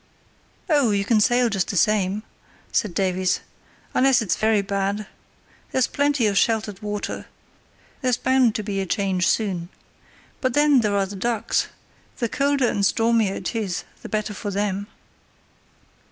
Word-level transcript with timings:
"Oh, 0.67 0.89
you 0.89 1.05
can 1.05 1.21
sail 1.21 1.47
just 1.47 1.67
the 1.67 1.77
same," 1.77 2.23
said 2.71 2.95
Davies, 2.95 3.41
"unless 3.93 4.19
it's 4.19 4.35
very 4.35 4.63
bad. 4.63 5.05
There's 5.71 5.85
plenty 5.85 6.25
of 6.25 6.39
sheltered 6.39 6.81
water. 6.81 7.27
There's 8.01 8.17
bound 8.17 8.55
to 8.55 8.63
be 8.63 8.81
a 8.81 8.87
change 8.87 9.27
soon. 9.27 9.69
But 10.41 10.55
then 10.55 10.79
there 10.79 10.95
are 10.97 11.05
the 11.05 11.15
ducks. 11.15 11.67
The 12.17 12.27
colder 12.29 12.67
and 12.67 12.83
stormier 12.83 13.35
it 13.35 13.53
is, 13.55 13.83
the 14.01 14.09
better 14.09 14.33
for 14.33 14.49
them." 14.49 14.87